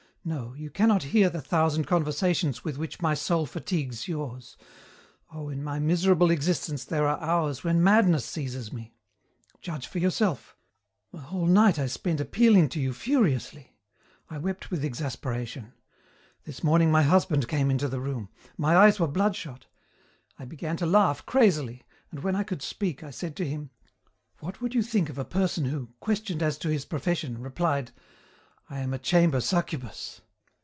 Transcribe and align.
No, 0.23 0.53
you 0.53 0.69
cannot 0.69 1.01
hear 1.01 1.31
the 1.31 1.41
thousand 1.41 1.85
conversations 1.85 2.63
with 2.63 2.77
which 2.77 3.01
my 3.01 3.15
soul 3.15 3.47
fatigues 3.47 4.07
yours.... 4.07 4.55
Oh, 5.33 5.49
in 5.49 5.63
my 5.63 5.79
miserable 5.79 6.29
existence 6.29 6.85
there 6.85 7.07
are 7.07 7.19
hours 7.19 7.63
when 7.63 7.83
madness 7.83 8.23
seizes 8.23 8.71
me. 8.71 8.93
Judge 9.61 9.87
for 9.87 9.97
yourself. 9.97 10.55
The 11.11 11.17
whole 11.21 11.47
night 11.47 11.79
I 11.79 11.87
spent 11.87 12.21
appealing 12.21 12.69
to 12.69 12.79
you 12.79 12.93
furiously. 12.93 13.75
I 14.29 14.37
wept 14.37 14.69
with 14.69 14.85
exasperation. 14.85 15.73
This 16.43 16.63
morning 16.63 16.91
my 16.91 17.01
husband 17.01 17.47
came 17.47 17.71
into 17.71 17.87
the 17.87 17.99
room. 17.99 18.29
My 18.59 18.75
eyes 18.77 18.99
were 18.99 19.07
bloodshot. 19.07 19.65
I 20.37 20.45
began 20.45 20.77
to 20.77 20.85
laugh 20.85 21.25
crazily, 21.25 21.81
and 22.11 22.19
when 22.19 22.35
I 22.35 22.43
could 22.43 22.61
speak 22.61 23.01
I 23.03 23.09
said 23.09 23.35
to 23.37 23.49
him, 23.49 23.71
"What 24.39 24.61
would 24.61 24.75
you 24.75 24.83
think 24.83 25.09
of 25.09 25.17
a 25.17 25.25
person 25.25 25.65
who, 25.65 25.89
questioned 25.99 26.43
as 26.43 26.59
to 26.59 26.69
his 26.69 26.85
profession, 26.85 27.39
replied, 27.41 27.89
'I 28.73 28.79
am 28.79 28.93
a 28.93 28.97
chamber 28.99 29.41
succubus'?" 29.41 30.21